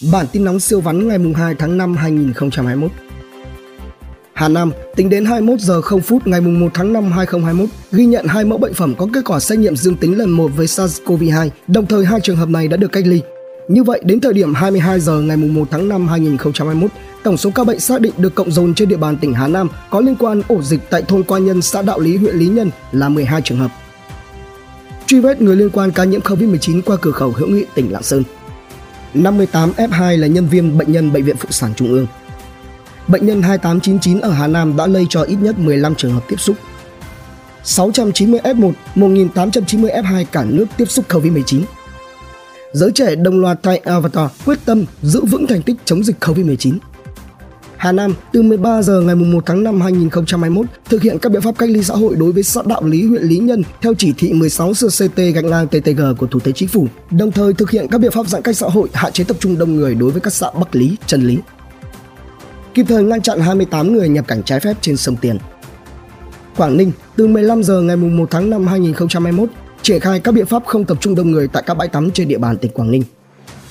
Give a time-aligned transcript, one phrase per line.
[0.00, 2.90] Bản tin nóng siêu vắn ngày 2 tháng 5 2021.
[4.32, 8.26] Hà Nam, tính đến 21 giờ 0 phút ngày 1 tháng 5 2021, ghi nhận
[8.26, 11.48] hai mẫu bệnh phẩm có kết quả xét nghiệm dương tính lần 1 với SARS-CoV-2,
[11.66, 13.20] đồng thời hai trường hợp này đã được cách ly.
[13.68, 16.90] Như vậy, đến thời điểm 22 giờ ngày 1 tháng 5 2021,
[17.22, 19.68] tổng số ca bệnh xác định được cộng dồn trên địa bàn tỉnh Hà Nam
[19.90, 22.70] có liên quan ổ dịch tại thôn Quan Nhân, xã Đạo Lý, huyện Lý Nhân
[22.92, 23.70] là 12 trường hợp.
[25.06, 28.02] Truy vết người liên quan ca nhiễm COVID-19 qua cửa khẩu Hữu Nghị, tỉnh Lạng
[28.02, 28.22] Sơn.
[29.14, 32.06] 58 F2 là nhân viên bệnh nhân Bệnh viện Phụ sản Trung ương.
[33.08, 36.40] Bệnh nhân 2899 ở Hà Nam đã lây cho ít nhất 15 trường hợp tiếp
[36.40, 36.56] xúc.
[37.64, 41.62] 690 F1, 1890 F2 cả nước tiếp xúc COVID-19.
[42.72, 46.74] Giới trẻ đồng loạt thay Avatar quyết tâm giữ vững thành tích chống dịch COVID-19.
[47.80, 51.58] Hà Nam từ 13 giờ ngày 1 tháng 5 2021 thực hiện các biện pháp
[51.58, 54.32] cách ly xã hội đối với xã Đạo Lý huyện Lý Nhân theo chỉ thị
[54.32, 57.98] 16 CCT gạch ngang TTG của Thủ tướng Chính phủ, đồng thời thực hiện các
[57.98, 60.32] biện pháp giãn cách xã hội hạn chế tập trung đông người đối với các
[60.32, 61.38] xã Bắc Lý, Trần Lý.
[62.74, 65.38] Kịp thời ngăn chặn 28 người nhập cảnh trái phép trên sông Tiền.
[66.56, 69.48] Quảng Ninh từ 15 giờ ngày 1 tháng 5 2021
[69.82, 72.28] triển khai các biện pháp không tập trung đông người tại các bãi tắm trên
[72.28, 73.02] địa bàn tỉnh Quảng Ninh.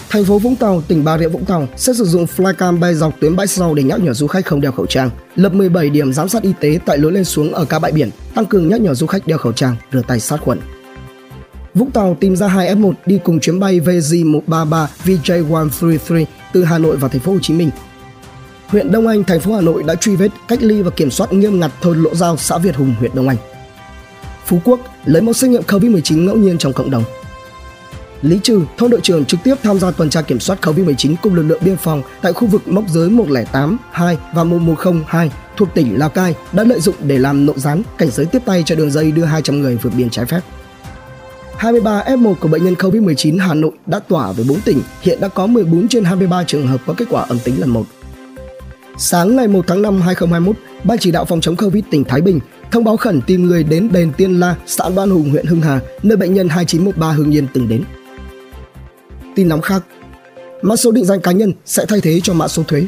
[0.09, 3.19] Thành phố Vũng Tàu, tỉnh Bà Rịa Vũng Tàu sẽ sử dụng flycam bay dọc
[3.19, 6.13] tuyến bãi sau để nhắc nhở du khách không đeo khẩu trang, lập 17 điểm
[6.13, 8.81] giám sát y tế tại lối lên xuống ở các bãi biển, tăng cường nhắc
[8.81, 10.59] nhở du khách đeo khẩu trang, rửa tay sát khuẩn.
[11.73, 16.97] Vũng Tàu tìm ra 2 F1 đi cùng chuyến bay VJ133 VJ133 từ Hà Nội
[16.97, 17.69] vào thành phố Hồ Chí Minh.
[18.67, 21.33] Huyện Đông Anh, thành phố Hà Nội đã truy vết, cách ly và kiểm soát
[21.33, 23.37] nghiêm ngặt thôn Lỗ Giao, xã Việt Hùng, huyện Đông Anh.
[24.45, 27.03] Phú Quốc lấy mẫu xét nghiệm COVID-19 ngẫu nhiên trong cộng đồng.
[28.21, 31.35] Lý Trừ, thôn đội trưởng trực tiếp tham gia tuần tra kiểm soát COVID-19 cùng
[31.35, 35.99] lực lượng biên phòng tại khu vực mốc giới 108, 2 và 1102 thuộc tỉnh
[35.99, 38.91] Lào Cai đã lợi dụng để làm nộ gián, cảnh giới tiếp tay cho đường
[38.91, 40.41] dây đưa 200 người vượt biên trái phép.
[41.57, 45.27] 23 F1 của bệnh nhân COVID-19 Hà Nội đã tỏa về 4 tỉnh, hiện đã
[45.27, 47.83] có 14 trên 23 trường hợp có kết quả âm tính lần 1.
[48.97, 52.39] Sáng ngày 1 tháng 5 2021, Ban chỉ đạo phòng chống Covid tỉnh Thái Bình
[52.71, 55.79] thông báo khẩn tìm người đến đền Tiên La, xã Đoan Hùng, huyện Hưng Hà,
[56.03, 57.83] nơi bệnh nhân 2913 Hưng Yên từng đến.
[59.39, 59.83] Tin nóng khác,
[60.61, 62.83] mã số định danh cá nhân sẽ thay thế cho mã số thuế.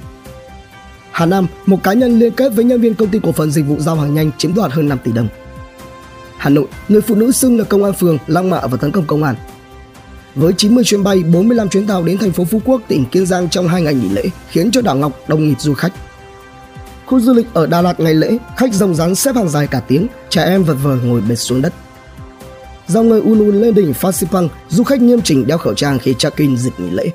[1.12, 3.66] Hà Nam, một cá nhân liên kết với nhân viên công ty cổ phần dịch
[3.67, 5.28] vụ giao hàng nhanh chiếm đoạt hơn 5 tỷ đồng.
[6.38, 9.06] Hà Nội, người phụ nữ xưng là công an phường lăng mạ và tấn công
[9.06, 9.35] công an.
[10.35, 13.50] Với 90 chuyến bay, 45 chuyến tàu đến thành phố Phú Quốc, tỉnh Kiên Giang
[13.50, 15.94] trong hai ngày nghỉ lễ, khiến cho đảo Ngọc đông nghịt du khách.
[17.06, 19.79] Khu du lịch ở Đà Lạt ngày lễ, khách rồng rắn xếp hàng dài cả
[19.79, 21.73] tiếng, trẻ em vật vờ ngồi bệt xuống đất.
[22.91, 26.13] Dòng người Ulu lên đỉnh Phan Xipang, du khách nghiêm chỉnh đeo khẩu trang khi
[26.13, 27.12] check-in dịp nghỉ lễ.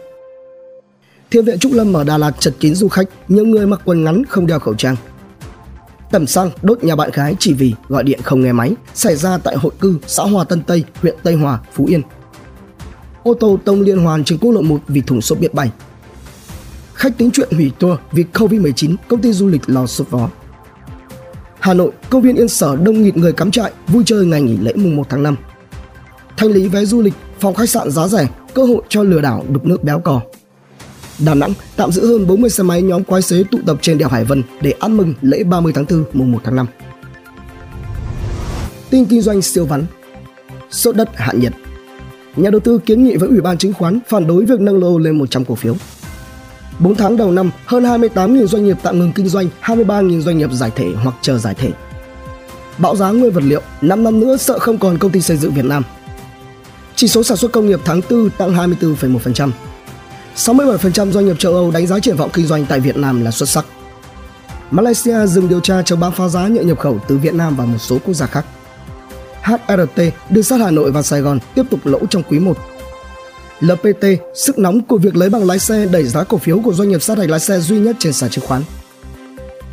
[1.31, 4.05] Thiên viện Trúc Lâm ở Đà Lạt chật kín du khách, nhiều người mặc quần
[4.05, 4.97] ngắn không đeo khẩu trang.
[6.11, 9.39] Tẩm xăng đốt nhà bạn gái chỉ vì gọi điện không nghe máy xảy ra
[9.39, 12.03] tại hội cư xã Hòa Tân Tây, huyện Tây Hòa, Phú Yên.
[13.23, 15.71] Ô tô tông liên hoàn trên quốc lộ 1 vì thùng xốp biết bay.
[16.95, 20.29] Khách tính chuyện hủy tour vì Covid-19, công ty du lịch lo sốt vó.
[21.61, 24.57] Hà Nội, công viên Yên Sở đông nghịt người cắm trại, vui chơi ngày nghỉ
[24.57, 25.37] lễ mùng 1 tháng 5
[26.37, 29.45] thanh lý vé du lịch, phòng khách sạn giá rẻ, cơ hội cho lừa đảo
[29.49, 30.21] đục nước béo cò.
[31.19, 34.09] Đà Nẵng tạm giữ hơn 40 xe máy nhóm quái xế tụ tập trên đèo
[34.09, 36.67] Hải Vân để ăn mừng lễ 30 tháng 4 mùng 1 tháng 5.
[38.91, 39.85] Tin kinh doanh siêu vắn
[40.71, 41.53] Sốt đất hạ nhiệt
[42.37, 44.99] Nhà đầu tư kiến nghị với Ủy ban chứng khoán phản đối việc nâng lô
[44.99, 45.77] lên 100 cổ phiếu.
[46.79, 50.53] 4 tháng đầu năm, hơn 28.000 doanh nghiệp tạm ngừng kinh doanh, 23.000 doanh nghiệp
[50.53, 51.71] giải thể hoặc chờ giải thể.
[52.79, 55.55] Bão giá nguyên vật liệu, 5 năm nữa sợ không còn công ty xây dựng
[55.55, 55.83] Việt Nam,
[56.97, 59.51] chỉ số sản xuất công nghiệp tháng 4 tăng 24,1%.
[60.37, 63.31] 67% doanh nghiệp châu Âu đánh giá triển vọng kinh doanh tại Việt Nam là
[63.31, 63.67] xuất sắc.
[64.71, 67.65] Malaysia dừng điều tra chống bán phá giá nhựa nhập khẩu từ Việt Nam và
[67.65, 68.47] một số quốc gia khác.
[69.43, 72.57] HRT đường sắt Hà Nội và Sài Gòn tiếp tục lỗ trong quý 1.
[73.61, 76.89] LPT, sức nóng của việc lấy bằng lái xe đẩy giá cổ phiếu của doanh
[76.89, 78.63] nghiệp sát hạch lái xe duy nhất trên sàn chứng khoán.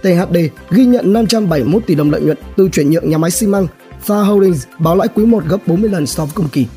[0.02, 0.38] THD
[0.72, 3.68] ghi nhận 571 tỷ đồng lợi nhuận từ chuyển nhượng nhà máy xi măng.
[4.08, 6.68] Far Holdings báo lãi quý 1 gấp 40 lần so với cùng kỳ.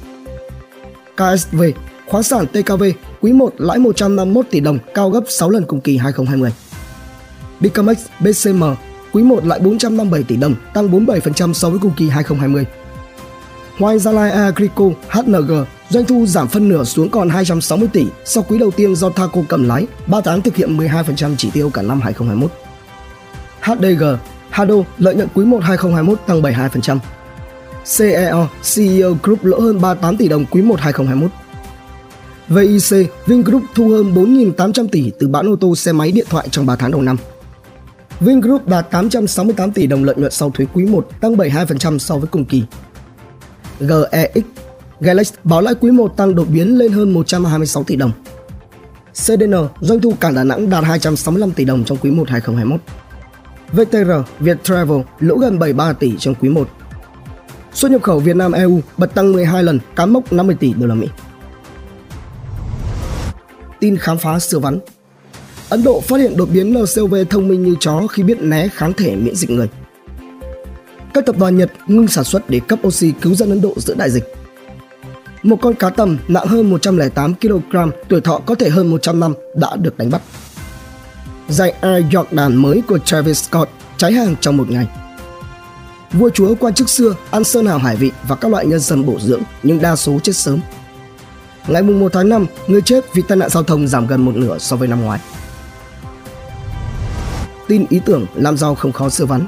[1.17, 1.63] KSV,
[2.07, 2.85] khoáng sản TKV,
[3.21, 6.51] quý 1 lãi 151 tỷ đồng, cao gấp 6 lần cùng kỳ 2020.
[7.61, 8.65] Bicamex BCM,
[9.13, 12.67] quý 1 lãi 457 tỷ đồng, tăng 47% so với cùng kỳ 2020.
[13.79, 18.45] Hoài Gia Lai Agrico HNG doanh thu giảm phân nửa xuống còn 260 tỷ sau
[18.49, 21.83] quý đầu tiên do Thaco cầm lái, 3 tháng thực hiện 12% chỉ tiêu cả
[21.83, 22.51] năm 2021.
[23.63, 24.05] HDG
[24.51, 26.99] Hado lợi nhuận quý 1 2021 tăng 72%.
[27.87, 31.31] CEO, CEO Group lỗ hơn 38 tỷ đồng quý 1 2021.
[32.49, 36.67] VIC, Vingroup thu hơn 4.800 tỷ từ bán ô tô xe máy điện thoại trong
[36.67, 37.17] 3 tháng đầu năm.
[38.21, 42.27] Vingroup đạt 868 tỷ đồng lợi nhuận sau thuế quý 1, tăng 72% so với
[42.27, 42.63] cùng kỳ.
[43.81, 44.45] GEX,
[45.01, 48.13] Galax báo lãi quý 1 tăng đột biến lên hơn 126 tỷ đồng.
[49.13, 52.81] CDN doanh thu cảng Đà Nẵng đạt 265 tỷ đồng trong quý 1 2021.
[53.73, 54.11] VTR
[54.41, 56.69] Việt Travel lỗ gần 73 tỷ trong quý 1.
[57.77, 60.87] Xuất nhập khẩu Việt Nam EU bật tăng 12 lần, cán mốc 50 tỷ đô
[60.87, 61.09] la Mỹ.
[63.81, 64.79] Tin khám phá siêu vắn
[65.69, 68.93] Ấn Độ phát hiện đột biến NCOV thông minh như chó khi biết né kháng
[68.93, 69.69] thể miễn dịch người.
[71.15, 73.95] Các tập đoàn Nhật ngưng sản xuất để cấp oxy cứu dân Ấn Độ giữa
[73.95, 74.35] đại dịch.
[75.43, 77.77] Một con cá tầm nặng hơn 108 kg,
[78.09, 80.23] tuổi thọ có thể hơn 100 năm đã được đánh bắt.
[81.49, 84.87] Giày Air Jordan mới của Travis Scott cháy hàng trong một ngày.
[86.13, 89.07] Vua chúa quan chức xưa ăn sơn hào hải vị và các loại nhân sâm
[89.07, 90.61] bổ dưỡng nhưng đa số chết sớm.
[91.67, 94.59] Ngày 1 tháng 5, người chết vì tai nạn giao thông giảm gần một nửa
[94.59, 95.21] so với năm ngoái.
[97.69, 99.47] Tin ý tưởng làm giàu không khó sơ vắn.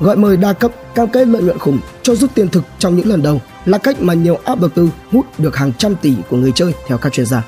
[0.00, 3.08] Gọi mời đa cấp cam kết lợi nhuận khủng cho rút tiền thực trong những
[3.08, 6.36] lần đầu là cách mà nhiều app đầu tư hút được hàng trăm tỷ của
[6.36, 7.42] người chơi theo các chuyên gia.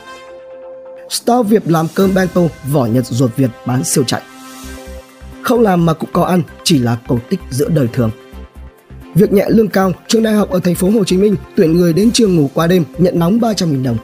[1.11, 2.41] Star Việt làm cơm bento,
[2.73, 4.23] vỏ Nhật ruột Việt bán siêu chạy.
[5.47, 8.11] Không làm mà cũng có ăn, chỉ là cổ tích giữa đời thường.
[9.15, 11.93] Việc nhẹ lương cao, trường đại học ở thành phố Hồ Chí Minh tuyển người
[11.93, 13.97] đến trường ngủ qua đêm nhận nóng 300.000 đồng.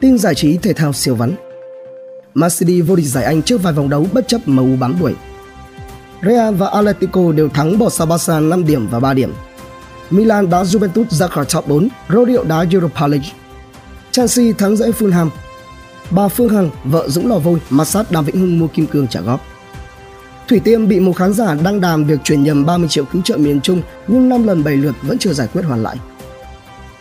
[0.00, 1.32] Tin giải trí thể thao siêu vắn.
[2.34, 5.14] Man City vô địch giải Anh trước vài vòng đấu bất chấp MU bám đuổi.
[6.22, 9.32] Real và Atletico đều thắng bỏ xa Barca 5 điểm và 3 điểm.
[10.10, 13.28] Milan đá Juventus ra khỏi top 4, Rodeo đá Europa League.
[14.10, 15.28] Chelsea thắng dễ Fulham.
[16.10, 19.20] Bà Phương Hằng, vợ Dũng Lò Vôi, massage Đàm Vĩnh Hưng mua kim cương trả
[19.20, 19.40] góp.
[20.48, 23.36] Thủy Tiên bị một khán giả đăng đàm việc chuyển nhầm 30 triệu cứu trợ
[23.36, 25.96] miền Trung nhưng 5 lần 7 lượt vẫn chưa giải quyết hoàn lại.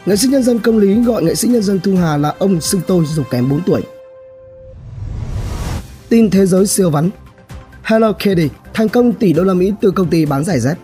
[0.05, 2.61] Nghệ sĩ nhân dân công lý gọi nghệ sĩ nhân dân Thu Hà là ông
[2.61, 3.81] xưng tôi dù kém 4 tuổi.
[6.09, 7.09] Tin thế giới siêu vắn
[7.83, 10.77] Hello Kitty thành công tỷ đô la Mỹ từ công ty bán giải dép.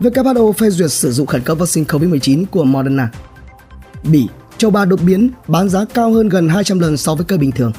[0.00, 3.10] WHO phê duyệt sử dụng khẩn cấp vaccine COVID-19 của Moderna.
[4.04, 4.28] Bỉ,
[4.62, 7.52] châu Ba đột biến bán giá cao hơn gần 200 lần so với cây bình
[7.52, 7.72] thường.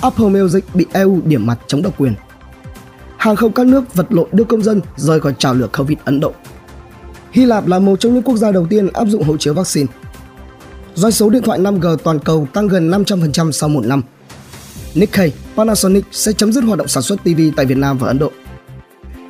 [0.00, 2.14] Apple Music bị EU điểm mặt chống độc quyền.
[3.16, 6.20] Hàng không các nước vật lộn đưa công dân rời khỏi trào lửa Covid Ấn
[6.20, 6.32] Độ.
[7.32, 9.86] Hy Lạp là một trong những quốc gia đầu tiên áp dụng hộ chiếu vaccine.
[10.94, 14.02] Doanh số điện thoại 5G toàn cầu tăng gần 500% sau một năm.
[14.94, 18.18] Nikkei, Panasonic sẽ chấm dứt hoạt động sản xuất TV tại Việt Nam và Ấn
[18.18, 18.30] Độ.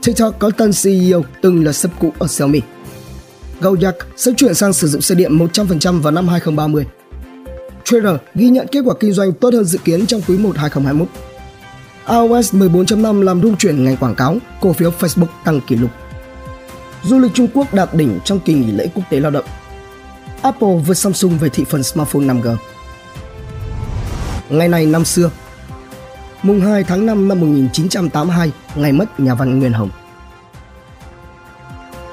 [0.04, 2.60] TikTok có tân CEO từng là sếp cũ ở Xiaomi.
[3.60, 6.86] Gojek sẽ chuyển sang sử dụng xe điện 100% vào năm 2030.
[7.84, 11.08] Trader ghi nhận kết quả kinh doanh tốt hơn dự kiến trong quý 1 2021.
[12.08, 15.90] iOS 14.5 làm rung chuyển ngành quảng cáo, cổ phiếu Facebook tăng kỷ lục.
[17.02, 19.44] Du lịch Trung Quốc đạt đỉnh trong kỳ nghỉ lễ quốc tế lao động.
[20.42, 22.56] Apple vượt Samsung về thị phần smartphone 5G.
[24.48, 25.30] Ngày này năm xưa,
[26.42, 29.90] mùng 2 tháng 5 năm 1982, ngày mất nhà văn Nguyên Hồng.